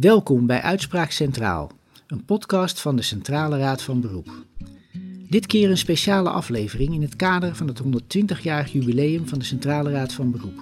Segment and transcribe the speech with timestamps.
[0.00, 1.70] Welkom bij Uitspraak Centraal,
[2.06, 4.30] een podcast van de Centrale Raad van Beroep.
[5.28, 9.90] Dit keer een speciale aflevering in het kader van het 120-jarig jubileum van de Centrale
[9.90, 10.60] Raad van Beroep.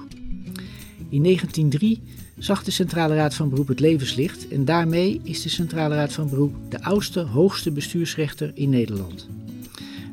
[1.08, 2.02] In 1903
[2.38, 6.28] zag de Centrale Raad van Beroep het levenslicht en daarmee is de Centrale Raad van
[6.28, 9.28] Beroep de oudste, hoogste bestuursrechter in Nederland.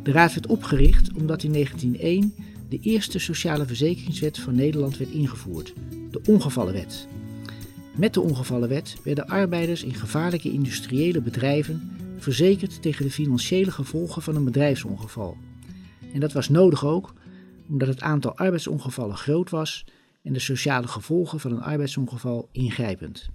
[0.04, 2.34] De raad werd opgericht omdat in 1901
[2.70, 5.74] de eerste sociale verzekeringswet van Nederland werd ingevoerd,
[6.12, 7.08] de Ongevallenwet.
[7.96, 14.36] Met de Ongevallenwet werden arbeiders in gevaarlijke industriële bedrijven verzekerd tegen de financiële gevolgen van
[14.36, 15.38] een bedrijfsongeval.
[16.14, 17.14] En dat was nodig ook
[17.68, 19.86] omdat het aantal arbeidsongevallen groot was
[20.24, 23.30] en de sociale gevolgen van een arbeidsongeval ingrijpend.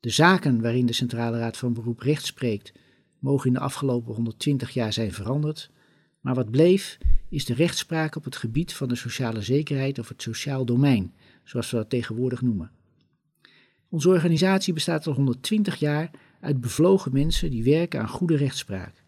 [0.00, 2.72] De zaken waarin de Centrale Raad van Beroep recht spreekt,
[3.18, 5.70] mogen in de afgelopen 120 jaar zijn veranderd,
[6.20, 10.22] maar wat bleef is de rechtspraak op het gebied van de sociale zekerheid of het
[10.22, 11.14] sociaal domein,
[11.44, 12.70] zoals we dat tegenwoordig noemen.
[13.92, 16.10] Onze organisatie bestaat al 120 jaar
[16.40, 19.04] uit bevlogen mensen die werken aan goede rechtspraak.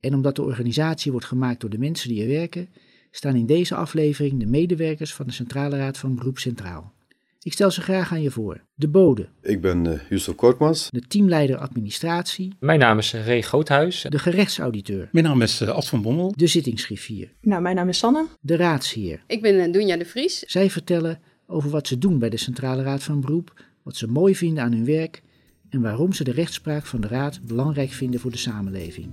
[0.00, 2.68] En omdat de organisatie wordt gemaakt door de mensen die er werken,
[3.10, 6.92] staan in deze aflevering de medewerkers van de Centrale Raad van Beroep Centraal.
[7.40, 8.60] Ik stel ze graag aan je voor.
[8.74, 9.28] De bode.
[9.42, 10.88] Ik ben uh, Yusuf Kortmans.
[10.90, 12.54] De teamleider administratie.
[12.60, 14.06] Mijn naam is Ray Groothuis.
[14.08, 15.08] De gerechtsauditeur.
[15.12, 16.32] Mijn naam is uh, Ad van Bommel.
[16.36, 17.32] De zittingsgriffier.
[17.40, 18.26] Nou, mijn naam is Sanne.
[18.40, 19.22] De raadsheer.
[19.26, 20.38] Ik ben uh, Doenja de Vries.
[20.38, 24.36] Zij vertellen over wat ze doen bij de Centrale Raad van Beroep, wat ze mooi
[24.36, 25.22] vinden aan hun werk
[25.68, 29.08] en waarom ze de rechtspraak van de Raad belangrijk vinden voor de samenleving.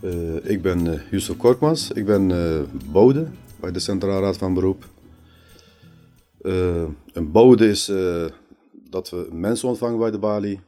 [0.00, 2.60] Uh, ik ben uh, Yusuf Kortmans, ik ben uh,
[2.92, 3.26] bode
[3.60, 4.84] bij de Centrale Raad van Beroep.
[7.12, 7.92] een bode is
[8.90, 10.60] dat we mensen ontvangen bij de balie,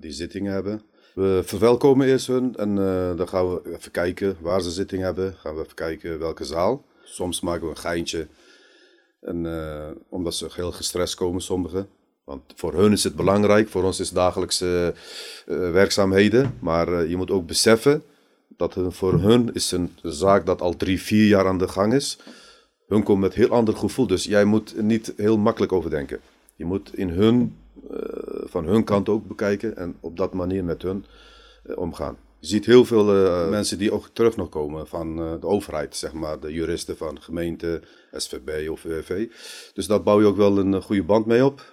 [0.00, 0.82] die zitting hebben.
[1.14, 2.74] We verwelkomen eerst hun en
[3.16, 5.34] dan gaan we even kijken waar ze zitting hebben.
[5.34, 6.84] Gaan we even kijken welke zaal.
[7.04, 8.26] Soms maken we een geintje,
[9.20, 9.46] en,
[10.08, 11.88] omdat ze heel gestrest komen, sommigen.
[12.24, 14.94] Want voor hun is het belangrijk, voor ons is het dagelijkse
[15.46, 16.58] werkzaamheden.
[16.60, 18.02] Maar je moet ook beseffen
[18.56, 22.18] dat voor hun is een zaak dat al drie, vier jaar aan de gang is.
[22.86, 26.20] Hun komt met heel ander gevoel, dus jij moet niet heel makkelijk over denken.
[26.56, 27.56] Je moet in hun,
[28.44, 31.04] van hun kant ook bekijken en op dat manier met hun
[31.74, 32.16] omgaan.
[32.42, 36.12] Je ziet heel veel uh, mensen die ook terug nog komen van de overheid, zeg
[36.12, 37.82] maar, de juristen van gemeente,
[38.12, 39.30] SVB of UWV.
[39.74, 41.72] Dus dat bouw je ook wel een goede band mee op.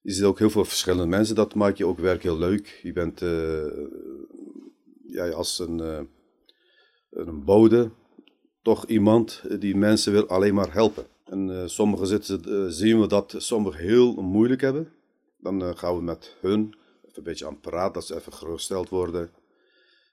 [0.00, 2.80] Je ziet ook heel veel verschillende mensen, dat maakt je ook werk heel leuk.
[2.82, 3.20] Je bent
[5.06, 6.08] jij als een,
[7.10, 7.90] een bode
[8.62, 11.06] toch iemand die mensen wil alleen maar helpen.
[11.24, 14.92] En uh, sommigen zitten, zien we dat sommigen heel moeilijk hebben.
[15.38, 19.30] Dan gaan we met hun even een beetje aan praten, dat ze even gerustgesteld worden.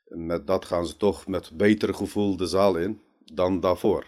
[0.07, 4.05] Met dat gaan ze toch met beter gevoel de zaal in dan daarvoor.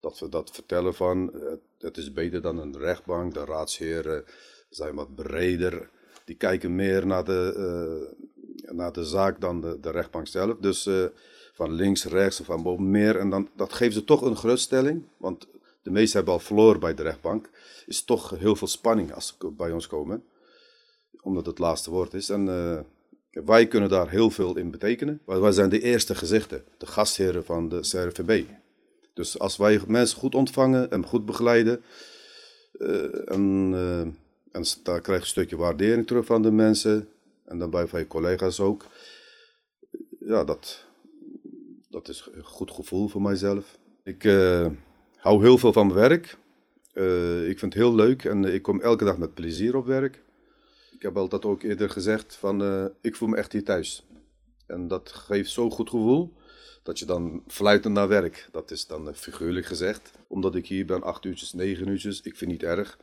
[0.00, 1.32] Dat we dat vertellen van,
[1.78, 4.24] het is beter dan een rechtbank, de raadsheren
[4.70, 5.90] zijn wat breder.
[6.24, 8.14] Die kijken meer naar de,
[8.66, 10.56] naar de zaak dan de, de rechtbank zelf.
[10.56, 10.88] Dus
[11.58, 13.16] van links, rechts of van boven meer.
[13.16, 15.04] En dan, dat geeft ze toch een geruststelling.
[15.16, 15.48] Want
[15.82, 17.50] de meesten hebben al verloren bij de rechtbank.
[17.86, 20.24] Is toch heel veel spanning als ze bij ons komen.
[21.20, 22.28] Omdat het laatste woord is.
[22.28, 22.46] En
[23.30, 25.20] wij kunnen daar heel veel in betekenen.
[25.24, 26.64] Wij zijn de eerste gezichten.
[26.78, 28.44] De gastheren van de CRVB.
[29.14, 31.82] Dus als wij mensen goed ontvangen en goed begeleiden.
[32.72, 33.74] Uh, en,
[34.52, 37.08] en daar krijg je een stukje waardering terug van de mensen
[37.48, 38.84] en dan bij van je collega's ook.
[40.20, 40.84] Ja, dat,
[41.88, 43.78] dat is een goed gevoel voor mijzelf.
[44.02, 44.66] Ik uh,
[45.16, 46.36] hou heel veel van mijn werk.
[46.94, 50.22] Uh, ik vind het heel leuk en ik kom elke dag met plezier op werk.
[50.98, 54.06] Ik heb altijd ook eerder gezegd van uh, ik voel me echt hier thuis.
[54.66, 56.32] En dat geeft zo'n goed gevoel
[56.82, 58.48] dat je dan fluitend naar werk.
[58.52, 60.10] Dat is dan figuurlijk gezegd.
[60.28, 62.98] Omdat ik hier ben, acht uurtjes, negen uurtjes, ik vind het niet erg.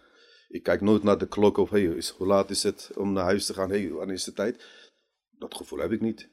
[0.50, 3.46] Ik kijk nooit naar de klok of hey, hoe laat is het om naar huis
[3.46, 3.70] te gaan?
[3.70, 4.66] Hey, wanneer is de tijd?
[5.32, 6.30] Dat gevoel heb ik niet.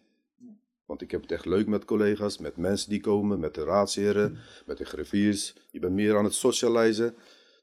[0.87, 4.39] Want ik heb het echt leuk met collega's, met mensen die komen, met de raadsheren,
[4.67, 5.55] met de griffiers.
[5.71, 7.15] Je bent meer aan het socializen,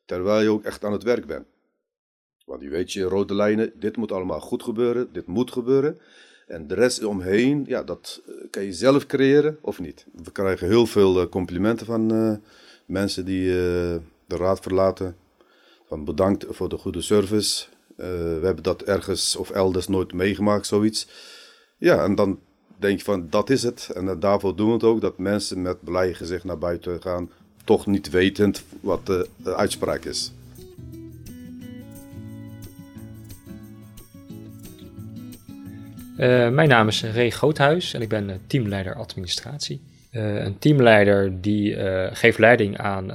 [0.06, 1.48] terwijl je ook echt aan het werk bent.
[2.50, 6.00] Want je weet je, rode lijnen, dit moet allemaal goed gebeuren, dit moet gebeuren.
[6.48, 10.06] En de rest omheen, ja, dat kan je zelf creëren of niet.
[10.24, 12.34] We krijgen heel veel complimenten van uh,
[12.86, 13.46] mensen die
[14.26, 15.16] de raad verlaten.
[15.88, 17.66] Van bedankt voor de goede service.
[17.96, 21.08] We hebben dat ergens of elders nooit meegemaakt, zoiets.
[21.78, 22.40] Ja, en dan
[22.78, 23.90] denk je van dat is het.
[23.94, 27.32] En daarvoor doen we het ook, dat mensen met blij gezicht naar buiten gaan,
[27.64, 30.32] toch niet wetend wat de uitspraak is.
[36.20, 39.82] Uh, mijn naam is Ray Groothuis en ik ben teamleider administratie.
[40.12, 41.76] Uh, een teamleider die
[42.16, 43.08] geeft leiding aan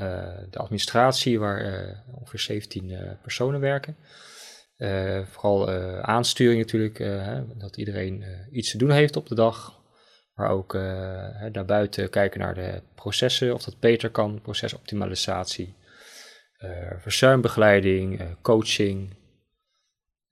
[0.50, 3.96] de administratie, waar ongeveer 17 personen werken.
[5.30, 5.70] vooral
[6.02, 6.98] aansturing natuurlijk,
[7.58, 9.82] dat iedereen iets te doen heeft op de dag.
[10.34, 10.72] Maar ook
[11.52, 15.74] naar buiten kijken naar de processen, of dat beter kan, procesoptimalisatie.
[16.98, 19.14] verzuimbegeleiding, coaching.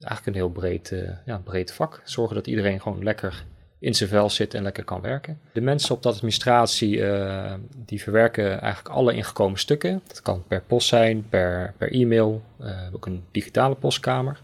[0.02, 0.94] Eigenlijk een heel breed,
[1.25, 2.00] ja, breed vak.
[2.04, 3.44] Zorgen dat iedereen gewoon lekker
[3.82, 5.40] in zijn vel zit en lekker kan werken.
[5.52, 10.02] De mensen op de administratie uh, die verwerken eigenlijk alle ingekomen stukken.
[10.06, 14.40] Dat kan per post zijn, per, per e-mail, uh, ook een digitale postkamer.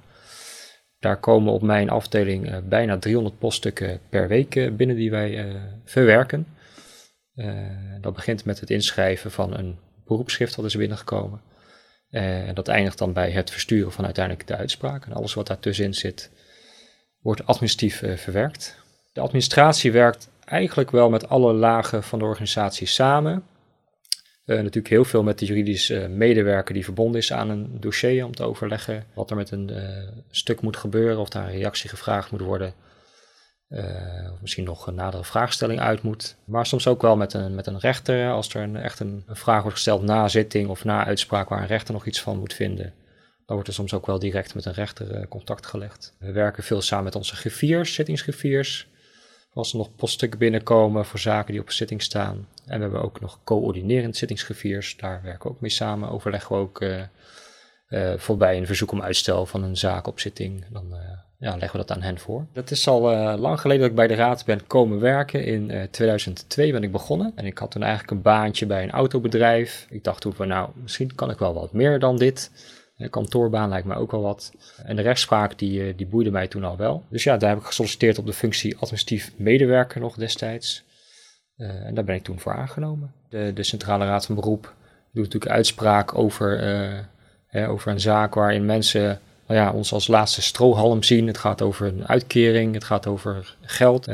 [0.99, 6.47] Daar komen op mijn afdeling bijna 300 poststukken per week binnen die wij verwerken.
[8.01, 11.41] dat begint met het inschrijven van een beroepsschrift dat is binnengekomen.
[12.11, 15.07] En dat eindigt dan bij het versturen van uiteindelijk de uitspraak.
[15.07, 16.31] En alles wat daartussenin zit,
[17.21, 18.79] wordt administratief verwerkt.
[19.13, 23.43] De administratie werkt eigenlijk wel met alle lagen van de organisatie samen.
[24.47, 28.35] Uh, natuurlijk heel veel met de juridische medewerker die verbonden is aan een dossier om
[28.35, 29.71] te overleggen wat er met een
[30.31, 32.75] stuk moet gebeuren, of daar een reactie gevraagd moet worden.
[33.71, 36.37] Uh, of misschien nog een nadere vraagstelling uit moet.
[36.45, 39.61] Maar soms ook wel met een, met een rechter, als er een, echt een, vraag
[39.61, 42.95] wordt gesteld na zitting of na uitspraak waar een rechter nog iets van moet vinden.
[43.47, 46.15] Dan wordt er soms ook wel direct met een rechter contact gelegd.
[46.19, 48.89] We werken veel samen met onze griffiers, zittingsgriffiers.
[49.53, 52.49] Als er nog poststukken binnenkomen voor zaken die op zitting staan.
[52.67, 54.97] En we hebben ook nog coördinerend zittingsgriffiers.
[54.97, 56.11] Daar werken we ook mee samen.
[56.11, 56.81] Overleggen we ook
[57.89, 60.65] uh, voorbij een verzoek om uitstel van een zaak op zitting.
[60.71, 60.95] Dan
[61.39, 62.47] ja, leggen we dat aan hen voor.
[62.53, 63.01] Dat is al
[63.39, 65.45] lang geleden dat ik bij de raad ben komen werken.
[65.45, 67.33] In 2002 ben ik begonnen.
[67.35, 69.87] En ik had toen eigenlijk een baantje bij een autobedrijf.
[69.91, 72.51] Ik dacht toen van nou, misschien kan ik wel wat meer dan dit.
[72.97, 74.53] Een kantoorbaan lijkt mij ook wel wat.
[74.85, 77.05] En de rechtspraak die, eh, die boeide mij toen al wel.
[77.09, 80.87] Dus ja, daar heb ik gesolliciteerd op de functie administratief medewerker nog destijds.
[81.57, 83.13] En daar ben ik toen voor aangenomen.
[83.29, 84.75] De, de Centrale Raad van Beroep
[85.13, 86.61] doet natuurlijk uitspraak over,
[87.47, 91.27] hè, over een zaak waarin mensen nou ja, ons als laatste strohalm zien.
[91.27, 94.07] Het gaat over een uitkering, het gaat over geld.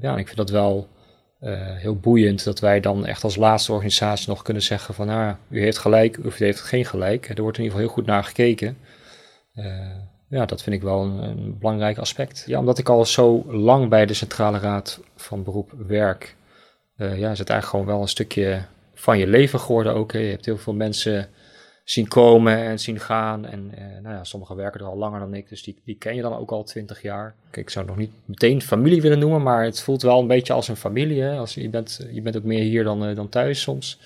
[0.00, 0.88] ja, en ik vind dat wel
[1.40, 5.34] uh, heel boeiend dat wij dan echt als laatste organisatie nog kunnen zeggen van nou,
[5.48, 7.28] u heeft gelijk of u heeft geen gelijk.
[7.28, 8.78] Er wordt in ieder geval heel goed naar gekeken.
[9.54, 9.64] Uh,
[10.28, 12.44] ja, dat vind ik wel een, belangrijk aspect.
[12.46, 16.36] Ja, omdat ik al zo lang bij de Centrale Raad van Beroep werk,
[16.96, 18.62] ja, is het eigenlijk gewoon wel een stukje
[18.94, 20.12] van je leven geworden ook.
[20.12, 20.18] Hè.
[20.18, 21.28] Je hebt heel veel mensen
[21.90, 23.46] zien komen en zien gaan.
[23.46, 26.14] En eh, nou ja, sommigen werken er al langer dan ik, dus die, die ken
[26.14, 27.34] je dan ook al twintig jaar.
[27.50, 30.26] Kijk, ik zou het nog niet meteen familie willen noemen, maar het voelt wel een
[30.26, 31.24] beetje als een familie.
[31.24, 34.00] Als, je, bent, je bent ook meer hier dan, uh, dan thuis soms.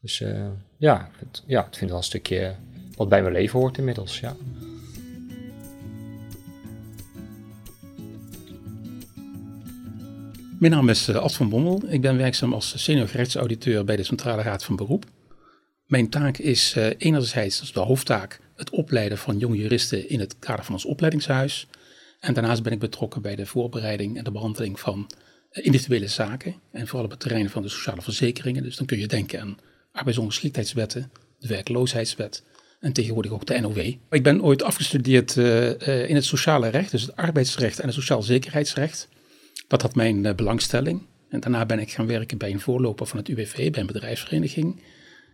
[0.00, 0.24] Dus
[0.76, 2.54] ja, het, ja, ik vind wel een stukje
[2.96, 4.36] wat bij mijn leven hoort inmiddels, ja.
[10.58, 11.82] Mijn naam is Ad van Bommel.
[11.86, 15.04] Ik ben werkzaam als senior gerechtsauditeur bij de Centrale Raad van Beroep.
[15.84, 20.38] Mijn taak is uh, enerzijds, is de hoofdtaak, het opleiden van jonge juristen in het
[20.38, 21.66] kader van ons opleidingshuis.
[22.20, 25.10] En daarnaast ben ik betrokken bij de voorbereiding en de behandeling van
[25.52, 26.54] uh, individuele zaken.
[26.72, 28.62] En vooral op het terrein van de sociale verzekeringen.
[28.62, 29.58] Dus dan kun je denken aan
[29.92, 32.42] arbeidsongeschiktheidswetten, de werkloosheidswet
[32.80, 33.78] en tegenwoordig ook de NOW.
[34.10, 38.22] Ik ben ooit afgestudeerd uh, in het sociale recht, dus het arbeidsrecht en het sociaal
[38.22, 39.08] zekerheidsrecht.
[39.68, 41.02] Dat had mijn belangstelling.
[41.28, 44.82] En daarna ben ik gaan werken bij een voorloper van het UWV, bij een bedrijfsvereniging.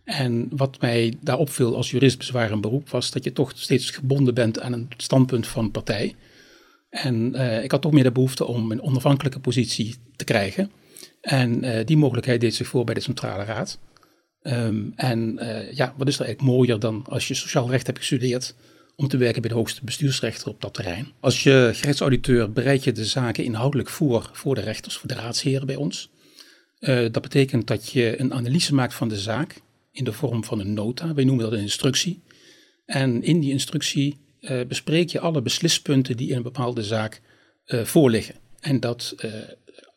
[0.05, 3.91] En wat mij daar opviel als jurist bezwaar en beroep was dat je toch steeds
[3.91, 6.15] gebonden bent aan een standpunt van partij.
[6.91, 10.71] En uh, ik had toch meer de behoefte om een onafhankelijke positie te krijgen.
[11.21, 13.79] En uh, die mogelijkheid deed zich voor bij de Centrale Raad.
[14.43, 17.99] Um, en uh, ja, wat is er eigenlijk mooier dan als je sociaal recht hebt
[17.99, 18.55] gestudeerd
[18.97, 21.09] om te werken bij de hoogste bestuursrechter op dat terrein.
[21.21, 25.67] Als je gerechtsauditeur bereid je de zaken inhoudelijk voor voor de rechters, voor de raadsheren
[25.67, 26.11] bij ons.
[26.81, 29.61] dat betekent dat je een analyse maakt van de zaak
[29.93, 31.15] in de vorm van een nota.
[31.15, 32.23] Wij noemen dat een instructie.
[32.85, 37.21] En in die instructie uh, bespreek je alle beslispunten die in een bepaalde zaak
[37.67, 38.35] uh, voorliggen.
[38.61, 39.33] En dat uh,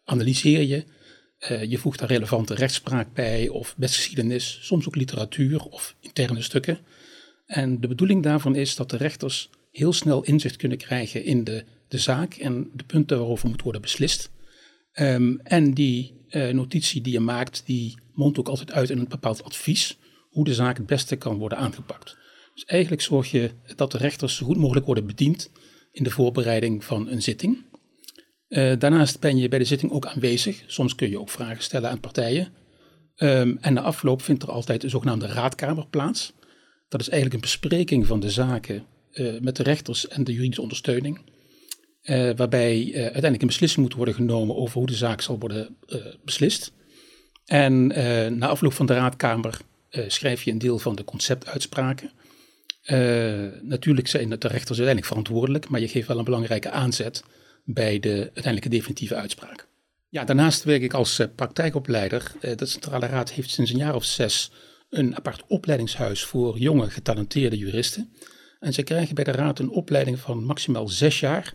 [0.05, 0.83] analyseer je.
[1.67, 6.77] je voegt daar relevante rechtspraak bij of wetsgeschiedenis, soms ook literatuur of interne stukken.
[7.45, 11.63] En de bedoeling daarvan is dat de rechters heel snel inzicht kunnen krijgen in de,
[11.87, 14.31] de zaak en de punten waarover moet worden beslist.
[14.93, 16.13] Um, en die
[16.51, 19.97] notitie die je maakt, die mondt ook altijd uit in een bepaald advies
[20.29, 22.17] hoe de zaak het beste kan worden aangepakt.
[22.53, 25.51] Dus eigenlijk zorg je dat de rechters zo goed mogelijk worden bediend
[25.91, 27.57] in de voorbereiding van een zitting.
[28.49, 30.63] Uh, daarnaast ben je bij de zitting ook aanwezig.
[30.67, 32.53] Soms kun je ook vragen stellen aan partijen.
[33.17, 36.33] Um, en na afloop vindt er altijd een zogenaamde raadkamer plaats.
[36.89, 40.61] Dat is eigenlijk een bespreking van de zaken uh, met de rechters en de juridische
[40.61, 41.19] ondersteuning.
[42.03, 45.77] Uh, waarbij uiteindelijk een beslissing moet worden genomen over hoe de zaak zal worden
[46.23, 46.73] beslist.
[47.45, 49.59] En uh, na afloop van de raadkamer
[49.91, 52.11] uh, schrijf je een deel van de conceptuitspraken.
[52.85, 57.23] Uh, natuurlijk zijn de rechters uiteindelijk verantwoordelijk, maar je geeft wel een belangrijke aanzet
[57.63, 59.67] bij de uiteindelijke definitieve uitspraak.
[60.09, 62.31] Ja, daarnaast werk ik als praktijkopleider.
[62.39, 64.51] de Centrale Raad heeft sinds een jaar of zes
[64.89, 68.13] een apart opleidingshuis voor jonge getalenteerde juristen.
[68.59, 71.53] En ze krijgen bij de Raad een opleiding van maximaal zes jaar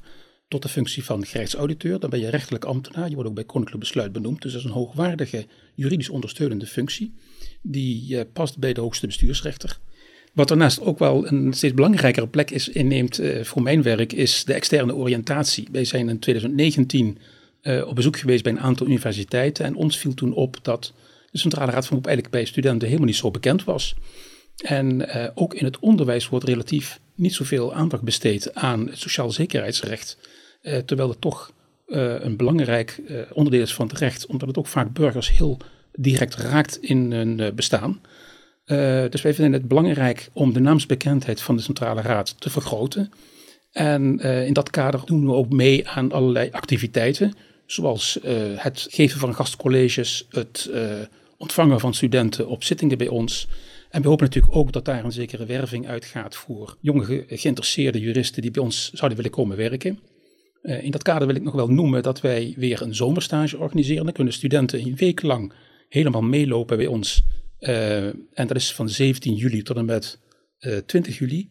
[0.49, 2.01] tot de functie van gerechtsauditeur.
[2.01, 3.09] Dan ben je rechtelijk ambtenaar.
[3.09, 4.43] Je wordt ook bij koninklijk besluit benoemd.
[4.43, 7.15] Dus dat is een hoogwaardige juridisch ondersteunende functie.
[7.63, 9.79] Die uh, past bij de hoogste bestuursrechter.
[10.33, 14.45] Wat daarnaast ook wel een steeds belangrijkere plek is, inneemt uh, voor mijn werk, is
[14.45, 15.69] de externe oriëntatie.
[15.73, 17.19] Wij zijn in 2019
[17.63, 19.65] uh, op bezoek geweest bij een aantal universiteiten.
[19.65, 20.93] En ons viel toen op dat
[21.31, 23.95] de Centrale Raad van Beroep eigenlijk bij studenten helemaal niet zo bekend was.
[24.57, 30.17] En ook in het onderwijs wordt relatief niet zoveel aandacht besteed aan het sociaal zekerheidsrecht.
[30.63, 31.53] Uh, terwijl het toch
[31.87, 35.59] uh, een belangrijk onderdeel is van het recht, omdat het ook vaak burgers heel
[35.93, 38.01] direct raakt in hun bestaan.
[39.11, 43.13] dus wij vinden het belangrijk om de naamsbekendheid van de Centrale Raad te vergroten.
[43.73, 47.33] En in dat kader doen we ook mee aan allerlei activiteiten,
[47.67, 48.19] zoals
[48.57, 50.71] het geven van gastcolleges, het
[51.37, 53.49] ontvangen van studenten op zittingen bij ons.
[53.91, 58.43] En we hopen natuurlijk ook dat daar een zekere werving uitgaat voor jonge geïnteresseerde juristen
[58.43, 59.99] die bij ons zouden willen komen werken.
[60.63, 64.05] Uh, in dat kader wil ik nog wel noemen dat wij weer een zomerstage organiseren.
[64.05, 65.53] Dan kunnen studenten een week lang
[65.89, 67.25] helemaal meelopen bij ons.
[67.61, 70.19] Uh, en dat is van 17 juli tot en met
[70.61, 71.51] uh, eh, 20 juli.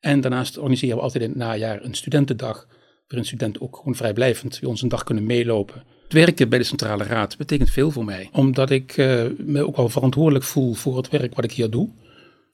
[0.00, 2.68] En daarnaast organiseren we altijd in het najaar een studentendag,
[3.06, 6.64] waarin studenten ook gewoon vrijblijvend bij ons een dag kunnen meelopen het werken bij de
[6.64, 8.96] Centrale Raad betekent veel voor mij, omdat ik
[9.36, 11.88] me ook wel verantwoordelijk voel voor het werk wat ik hier doe.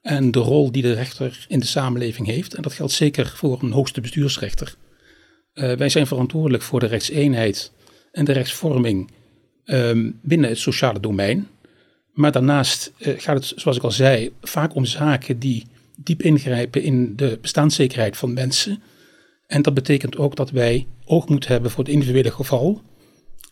[0.03, 2.55] En de rol die de rechter in de samenleving heeft.
[2.55, 4.75] En dat geldt zeker voor een hoogste bestuursrechter.
[5.55, 7.73] Uh, wij zijn verantwoordelijk voor de rechtseenheid
[8.13, 9.11] en de rechtsvorming
[9.65, 11.49] um, binnen het sociale domein.
[12.13, 16.83] Maar daarnaast uh, gaat het, zoals ik al zei, vaak om zaken die diep ingrijpen
[16.83, 18.83] in de bestaanszekerheid van mensen.
[19.47, 22.83] En dat betekent ook dat wij oog moeten hebben voor het individuele geval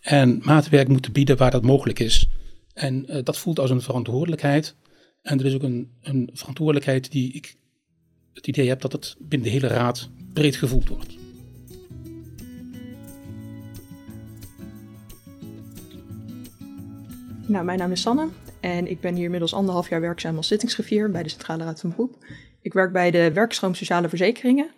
[0.00, 2.28] en maatwerk moeten bieden waar dat mogelijk is.
[2.74, 4.74] En uh, dat voelt als een verantwoordelijkheid.
[5.22, 7.54] En er is ook een, een verantwoordelijkheid die ik
[8.34, 11.21] het idee heb dat het binnen de hele raad breed gevoeld wordt.
[17.52, 18.28] Nou, mijn naam is Sanne
[18.60, 21.90] en ik ben hier inmiddels anderhalf jaar werkzaam als zittingsgriffier bij de Centrale Raad van
[21.90, 22.16] Beroep.
[22.62, 24.70] Ik werk bij de werkstroom Sociale Verzekeringen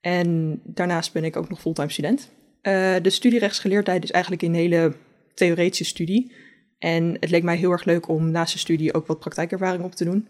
[0.00, 2.30] en daarnaast ben ik ook nog fulltime student.
[2.62, 4.92] Uh, de studierechtsgeleerdheid is eigenlijk een hele
[5.34, 6.32] theoretische studie.
[6.78, 9.94] En het leek mij heel erg leuk om naast de studie ook wat praktijkervaring op
[9.94, 10.28] te doen.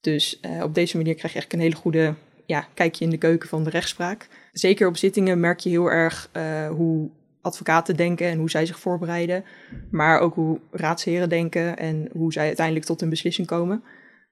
[0.00, 2.14] Dus uh, op deze manier krijg je eigenlijk een hele goede
[2.46, 4.28] ja, kijkje in de keuken van de rechtspraak.
[4.52, 7.10] Zeker op zittingen merk je heel erg uh, hoe
[7.40, 9.44] advocaten denken en hoe zij zich voorbereiden.
[9.90, 13.82] Maar ook hoe raadsheren denken en hoe zij uiteindelijk tot een beslissing komen.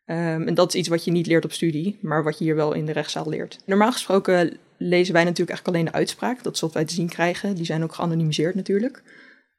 [0.06, 2.56] Um, en dat is iets wat je niet leert op studie, maar wat je hier
[2.56, 3.58] wel in de rechtszaal leert.
[3.64, 6.42] Normaal gesproken lezen wij natuurlijk eigenlijk alleen de uitspraak.
[6.42, 7.54] Dat wat wij te zien krijgen.
[7.54, 9.02] Die zijn ook geanonimiseerd natuurlijk.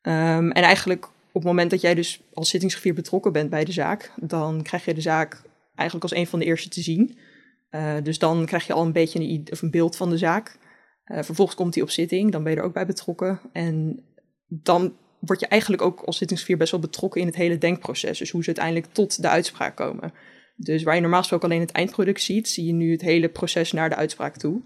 [0.02, 3.72] Um, en eigenlijk op het moment dat jij dus als zittingsgevier betrokken bent bij de
[3.72, 5.42] zaak, dan krijg je de zaak
[5.76, 7.18] eigenlijk als een van de eerste te zien.
[7.72, 10.58] Uh, dus dan krijg je al een beetje een, of een beeld van de zaak.
[11.12, 13.40] Uh, vervolgens komt hij op zitting, dan ben je er ook bij betrokken.
[13.52, 14.04] En
[14.48, 18.18] dan word je eigenlijk ook als zittingsgevier best wel betrokken in het hele denkproces.
[18.18, 20.14] Dus hoe ze uiteindelijk tot de uitspraak komen.
[20.56, 23.72] Dus waar je normaal gesproken alleen het eindproduct ziet, zie je nu het hele proces
[23.72, 24.62] naar de uitspraak toe.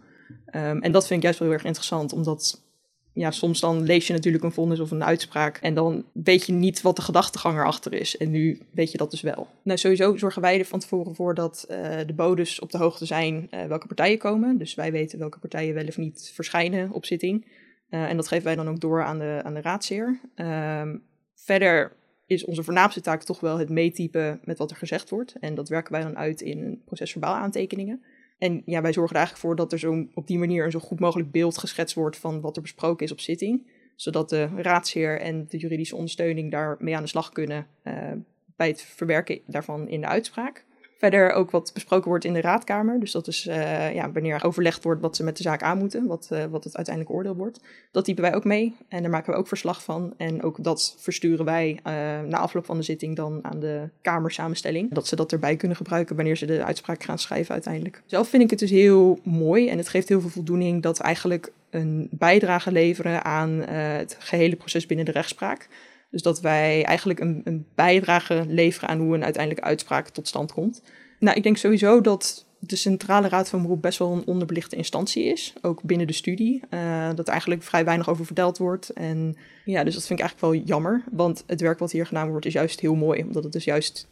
[0.55, 2.63] Um, en dat vind ik juist wel heel erg interessant, omdat
[3.13, 6.53] ja, soms dan lees je natuurlijk een vonnis of een uitspraak en dan weet je
[6.53, 8.17] niet wat de gedachtegang erachter is.
[8.17, 9.47] En nu weet je dat dus wel.
[9.63, 13.05] Nou, sowieso zorgen wij er van tevoren voor dat uh, de bodes op de hoogte
[13.05, 14.57] zijn uh, welke partijen komen.
[14.57, 17.45] Dus wij weten welke partijen wel of niet verschijnen op zitting.
[17.89, 20.19] Uh, en dat geven wij dan ook door aan de, aan de raadsheer.
[20.35, 21.03] Um,
[21.35, 25.35] verder is onze voornaamste taak toch wel het meetypen met wat er gezegd wordt.
[25.39, 28.03] En dat werken wij dan uit in procesverbaal aantekeningen.
[28.41, 30.79] En ja, wij zorgen er eigenlijk voor dat er zo op die manier een zo
[30.79, 33.67] goed mogelijk beeld geschetst wordt van wat er besproken is op zitting.
[33.95, 38.11] Zodat de raadsheer en de juridische ondersteuning daarmee aan de slag kunnen uh,
[38.55, 40.65] bij het verwerken daarvan in de uitspraak.
[41.01, 42.99] Verder ook wat besproken wordt in de raadkamer.
[42.99, 46.05] Dus dat is uh, ja, wanneer overlegd wordt wat ze met de zaak aan moeten,
[46.05, 47.59] wat, uh, wat het uiteindelijk oordeel wordt.
[47.91, 50.13] Dat typen wij ook mee en daar maken we ook verslag van.
[50.17, 51.93] En ook dat versturen wij uh,
[52.27, 54.93] na afloop van de zitting dan aan de kamersamenstelling.
[54.93, 58.01] Dat ze dat erbij kunnen gebruiken wanneer ze de uitspraak gaan schrijven uiteindelijk.
[58.05, 61.03] Zelf vind ik het dus heel mooi en het geeft heel veel voldoening dat we
[61.03, 65.67] eigenlijk een bijdrage leveren aan het gehele proces binnen de rechtspraak.
[66.11, 70.51] Dus dat wij eigenlijk een, een bijdrage leveren aan hoe een uiteindelijke uitspraak tot stand
[70.51, 70.81] komt.
[71.19, 75.23] Nou, ik denk sowieso dat de Centrale Raad van Beroep best wel een onderbelichte instantie
[75.23, 76.61] is, ook binnen de studie.
[76.69, 78.89] Uh, dat eigenlijk vrij weinig over verteld wordt.
[78.89, 82.29] En ja, dus dat vind ik eigenlijk wel jammer, want het werk wat hier gedaan
[82.29, 84.07] wordt is juist heel mooi, omdat het dus juist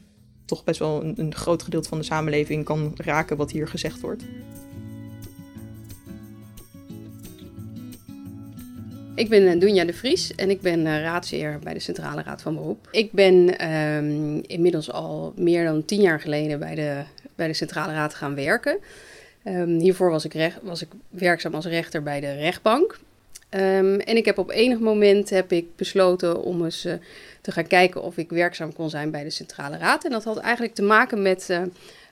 [0.45, 4.01] toch best wel een, een groot gedeelte van de samenleving kan raken wat hier gezegd
[4.01, 4.23] wordt.
[9.19, 12.41] Ik ben eh, Dunja de Vries en ik ben uh, raadsheer bij de Centrale Raad
[12.41, 12.87] van Beroep.
[12.91, 17.01] Ik ben um, inmiddels al meer dan tien jaar geleden bij de,
[17.35, 18.77] bij de Centrale Raad gaan werken.
[19.45, 22.99] Um, hiervoor was ik, recht, was ik werkzaam als rechter bij de rechtbank.
[23.49, 26.93] Um, en ik heb op enig moment heb ik besloten om eens uh,
[27.41, 30.05] te gaan kijken of ik werkzaam kon zijn bij de Centrale Raad.
[30.05, 31.49] En dat had eigenlijk te maken met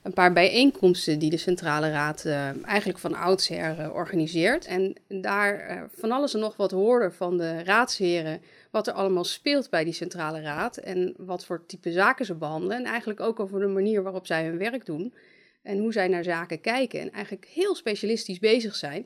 [0.04, 4.66] een paar bijeenkomsten die de Centrale Raad uh, eigenlijk van oudsher organiseert.
[4.66, 9.70] En daar van alles en nog wat hoorde van de raadsheren wat er allemaal speelt
[9.70, 12.77] bij die Centrale Raad en wat voor type zaken ze behandelen.
[12.77, 15.13] En eigenlijk ook over de manier waarop zij hun werk doen
[15.63, 19.06] en hoe zij naar zaken kijken en eigenlijk heel specialistisch bezig zijn.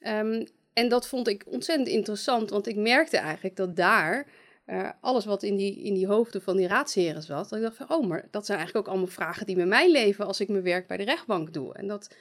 [0.00, 4.26] Um, en dat vond ik ontzettend interessant, want ik merkte eigenlijk dat daar
[4.72, 7.76] uh, alles wat in die, in die hoofden van die raadsheren zat, dat ik dacht
[7.76, 10.48] van, oh, maar dat zijn eigenlijk ook allemaal vragen die met mij leven als ik
[10.48, 11.74] mijn werk bij de rechtbank doe.
[11.74, 12.14] En dat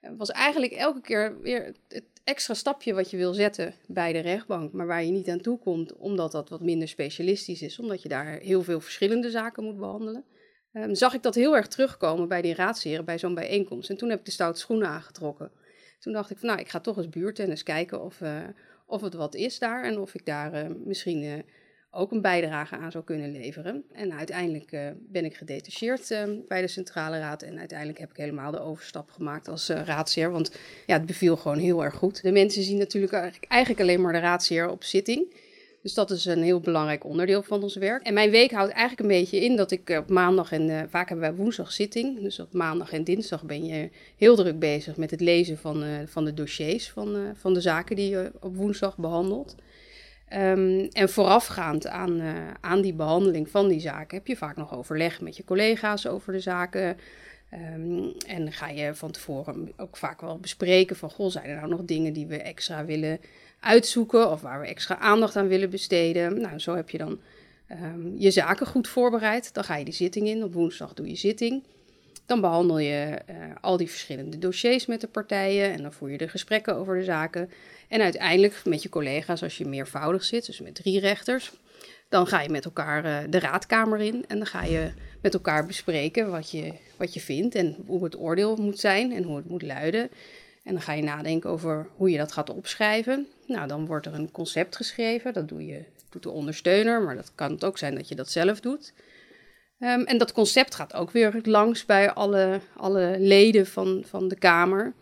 [0.00, 4.18] eh, was eigenlijk elke keer weer het extra stapje wat je wil zetten bij de
[4.18, 8.02] rechtbank, maar waar je niet aan toe komt, omdat dat wat minder specialistisch is, omdat
[8.02, 10.24] je daar heel veel verschillende zaken moet behandelen.
[10.72, 13.90] Um, zag ik dat heel erg terugkomen bij die raadsheren bij zo'n bijeenkomst.
[13.90, 15.50] En toen heb ik de stoute schoenen aangetrokken.
[15.98, 18.38] Toen dacht ik van nou, ik ga toch eens buurtennis kijken of, uh,
[18.86, 21.44] of het wat is daar en of ik daar misschien
[21.94, 23.84] ook een bijdrage aan zou kunnen leveren.
[23.92, 26.08] En uiteindelijk ben ik gedetacheerd
[26.48, 30.56] bij de Centrale Raad en uiteindelijk heb ik helemaal de overstap gemaakt als raadsheer, want
[30.86, 32.22] ja, het beviel gewoon heel erg goed.
[32.22, 33.12] De mensen zien natuurlijk
[33.48, 35.34] eigenlijk alleen maar de raadsheer op zitting.
[35.82, 38.02] Dus dat is een heel belangrijk onderdeel van ons werk.
[38.02, 41.28] En mijn week houdt eigenlijk een beetje in dat ik op maandag en vaak hebben
[41.28, 42.20] wij woensdag zitting.
[42.20, 46.24] Dus op maandag en dinsdag ben je heel druk bezig met het lezen van, van
[46.24, 49.54] de dossiers van, van de zaken die je op woensdag behandelt.
[50.36, 52.22] Um, en voorafgaand aan,
[52.60, 56.32] aan die behandeling van die zaken heb je vaak nog overleg met je collega's over
[56.32, 56.96] de zaken.
[57.74, 61.68] Um, en ga je van tevoren ook vaak wel bespreken van, goh, zijn er nou
[61.68, 63.20] nog dingen die we extra willen
[63.60, 66.40] uitzoeken of waar we extra aandacht aan willen besteden.
[66.40, 67.20] Nou, zo heb je dan
[67.70, 69.54] um, je zaken goed voorbereid.
[69.54, 70.44] Dan ga je die zitting in.
[70.44, 71.64] Op woensdag doe je zitting.
[72.26, 76.18] Dan behandel je uh, al die verschillende dossiers met de partijen en dan voer je
[76.18, 77.50] de gesprekken over de zaken.
[77.88, 81.52] En uiteindelijk met je collega's, als je meervoudig zit, dus met drie rechters,
[82.08, 85.66] dan ga je met elkaar uh, de raadkamer in en dan ga je met elkaar
[85.66, 89.48] bespreken wat je, wat je vindt en hoe het oordeel moet zijn en hoe het
[89.48, 90.10] moet luiden.
[90.62, 93.26] En dan ga je nadenken over hoe je dat gaat opschrijven.
[93.46, 95.32] Nou, dan wordt er een concept geschreven.
[95.32, 98.30] Dat doe je, doet de ondersteuner, maar dat kan het ook zijn dat je dat
[98.30, 98.92] zelf doet.
[99.82, 104.36] Um, en dat concept gaat ook weer langs bij alle, alle leden van, van de
[104.36, 104.92] Kamer.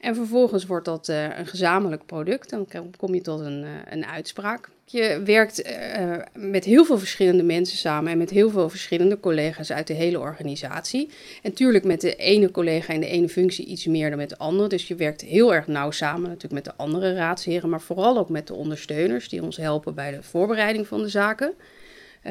[0.00, 2.50] En vervolgens wordt dat uh, een gezamenlijk product.
[2.50, 4.68] Dan kom je tot een, uh, een uitspraak.
[4.84, 9.72] Je werkt uh, met heel veel verschillende mensen samen en met heel veel verschillende collega's
[9.72, 11.08] uit de hele organisatie.
[11.42, 14.38] En tuurlijk met de ene collega in de ene functie iets meer dan met de
[14.38, 14.68] andere.
[14.68, 18.28] Dus je werkt heel erg nauw samen natuurlijk met de andere raadsheren, maar vooral ook
[18.28, 21.54] met de ondersteuners die ons helpen bij de voorbereiding van de zaken.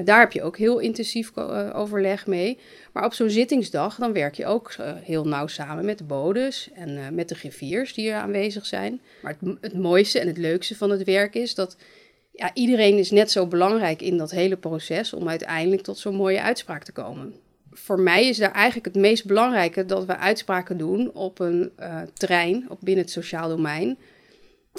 [0.03, 2.57] Daar heb je ook heel intensief uh, overleg mee.
[2.93, 6.69] Maar op zo'n zittingsdag dan werk je ook uh, heel nauw samen met de bodes
[6.73, 9.01] en met de griffiers die er aanwezig zijn.
[9.21, 11.77] Maar het, het mooiste en het leukste van het werk is dat
[12.38, 16.41] ja, iedereen is net zo belangrijk in dat hele proces om uiteindelijk tot zo'n mooie
[16.41, 17.33] uitspraak te komen.
[17.71, 22.01] Voor mij is daar eigenlijk het meest belangrijke dat we uitspraken doen op een uh,
[22.13, 23.97] terrein, op binnen het sociaal domein,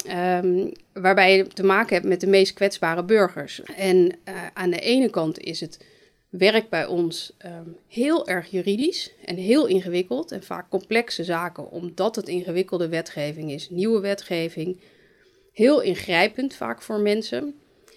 [0.07, 3.61] um, waarbij je te maken hebt met de meest kwetsbare burgers.
[3.63, 5.85] En uh, aan de ene kant is het
[6.29, 12.15] werk bij ons um, heel erg juridisch en heel ingewikkeld en vaak complexe zaken, omdat
[12.15, 14.79] het ingewikkelde wetgeving is, nieuwe wetgeving
[15.53, 17.53] heel ingrijpend vaak voor mensen.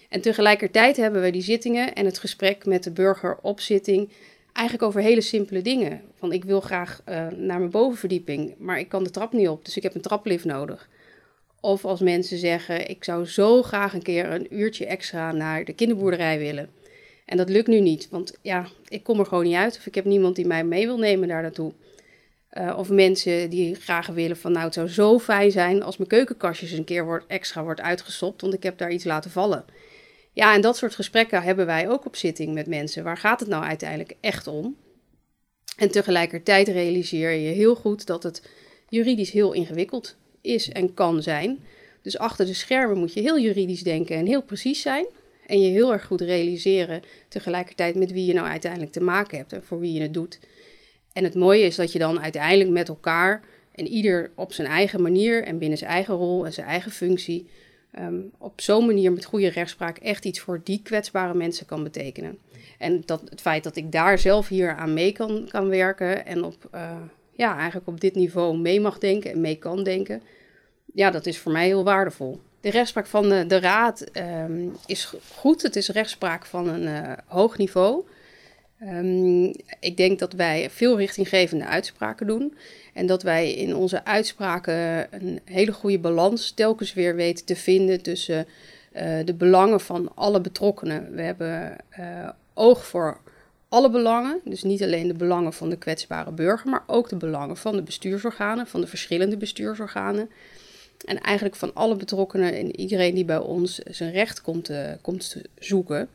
[0.09, 4.09] En tegelijkertijd hebben we die zittingen en het gesprek met de burger op zitting
[4.53, 6.01] eigenlijk over hele simpele dingen.
[6.15, 9.65] Van ik wil graag uh, naar mijn bovenverdieping, maar ik kan de trap niet op,
[9.65, 10.89] dus ik heb een traplift nodig.
[11.65, 15.73] Of als mensen zeggen, ik zou zo graag een keer een uurtje extra naar de
[15.73, 16.69] kinderboerderij willen.
[17.25, 19.95] En dat lukt nu niet, want ja, ik kom er gewoon niet uit of ik
[19.95, 21.73] heb niemand die mij mee wil nemen daar naartoe.
[22.51, 26.09] Uh, of mensen die graag willen van nou het zou zo fijn zijn als mijn
[26.09, 29.65] keukenkastjes een keer wordt, extra wordt uitgestopt, want ik heb daar iets laten vallen.
[30.33, 33.03] Ja, en dat soort gesprekken hebben wij ook op zitting met mensen.
[33.03, 34.77] Waar gaat het nou uiteindelijk echt om?
[35.77, 38.49] En tegelijkertijd realiseer je heel goed dat het
[38.89, 41.59] juridisch heel ingewikkeld is en kan zijn.
[42.01, 45.05] Dus achter de schermen moet je heel juridisch denken en heel precies zijn.
[45.45, 49.53] En je heel erg goed realiseren tegelijkertijd met wie je nou uiteindelijk te maken hebt
[49.53, 50.39] en voor wie je het doet.
[51.13, 55.01] En het mooie is dat je dan uiteindelijk met elkaar en ieder op zijn eigen
[55.01, 57.47] manier en binnen zijn eigen rol en zijn eigen functie
[57.91, 62.37] ehm, op zo'n manier met goede rechtspraak echt iets voor die kwetsbare mensen kan betekenen.
[62.77, 66.43] En dat, het feit dat ik daar zelf hier aan mee kan, kan werken en
[66.43, 67.01] op, uh,
[67.33, 70.21] ja, eigenlijk op dit niveau mee mag denken en mee kan denken,
[70.93, 72.41] ja, dat is voor mij heel waardevol.
[72.61, 75.61] De rechtspraak van de, de Raad um, is goed.
[75.61, 78.05] Het is rechtspraak van een uh, hoog niveau.
[78.81, 82.57] Um, ik denk dat wij veel richtinggevende uitspraken doen.
[82.93, 88.01] En dat wij in onze uitspraken een hele goede balans telkens weer weten te vinden
[88.01, 88.47] tussen
[88.93, 91.15] uh, de belangen van alle betrokkenen.
[91.15, 93.19] We hebben uh, oog voor
[93.73, 94.41] alle belangen.
[94.43, 97.81] Dus niet alleen de belangen van de kwetsbare burger, maar ook de belangen van de
[97.81, 100.29] bestuursorganen, van de verschillende bestuursorganen.
[101.05, 104.91] En eigenlijk van alle betrokkenen en iedereen die bij ons zijn recht komt, uh,
[105.59, 106.09] zoeken.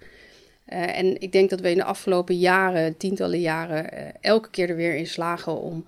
[0.69, 4.71] Uh, en ik denk dat we in de afgelopen jaren, tientallen jaren, uh, elke keer
[4.71, 5.85] er weer in slagen om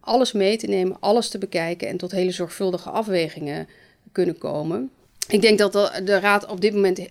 [0.00, 3.68] alles mee te nemen, alles te bekijken en tot hele zorgvuldige afwegingen
[4.12, 4.90] kunnen komen.
[5.28, 5.72] Ik denk dat
[6.04, 7.08] de Raad op dit moment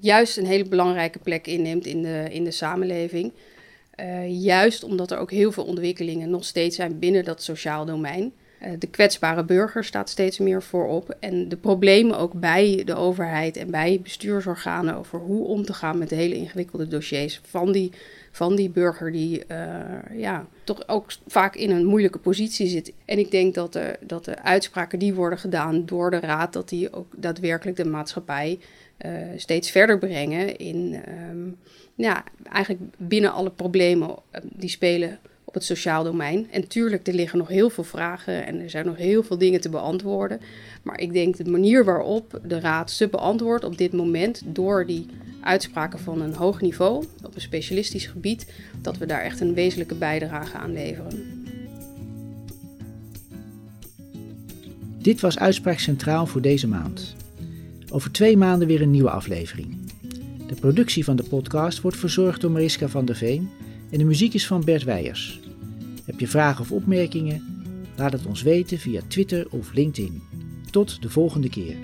[0.00, 3.32] juist een hele belangrijke plek inneemt in de, in de samenleving.
[4.28, 8.32] juist omdat er ook heel veel ontwikkelingen nog steeds zijn binnen dat sociaal domein.
[8.64, 11.16] Eh, de kwetsbare burger staat steeds meer voorop.
[11.20, 15.98] En de problemen ook bij de overheid en bij bestuursorganen over hoe om te gaan
[15.98, 17.92] met de hele ingewikkelde dossiers van die,
[18.34, 22.92] van die burger die uh, ja, toch ook vaak in een moeilijke positie zit.
[23.04, 26.68] En ik denk dat de, dat de uitspraken die worden gedaan door de raad, dat
[26.68, 28.58] die ook daadwerkelijk de maatschappij
[29.06, 31.56] uh, steeds verder brengen in um,
[31.94, 35.18] ja, eigenlijk binnen alle problemen die spelen
[35.54, 36.46] het sociaal domein.
[36.50, 39.60] En tuurlijk, er liggen nog heel veel vragen en er zijn nog heel veel dingen
[39.60, 40.40] te beantwoorden.
[40.82, 45.06] Maar ik denk de manier waarop de Raad ze beantwoordt op dit moment door die
[45.40, 48.46] uitspraken van een hoog niveau op een specialistisch gebied,
[48.82, 51.42] dat we daar echt een wezenlijke bijdrage aan leveren.
[54.98, 57.14] Dit was Uitspraak Centraal voor deze maand.
[57.90, 59.76] Over twee maanden weer een nieuwe aflevering.
[60.46, 63.50] De productie van de podcast wordt verzorgd door Mariska van der Veen
[63.90, 65.40] en de muziek is van Bert Weijers.
[66.04, 67.42] Heb je vragen of opmerkingen?
[67.96, 70.22] Laat het ons weten via Twitter of LinkedIn.
[70.70, 71.76] Tot de volgende keer.